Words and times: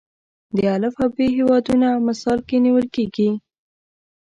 د 0.55 0.57
الف 0.75 0.95
او 1.03 1.09
ب 1.15 1.17
هیوادونه 1.35 1.87
مثال 2.07 2.39
کې 2.47 2.57
نیول 2.65 2.85
کېږي. 2.95 3.29